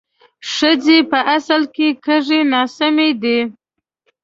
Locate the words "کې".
1.75-1.87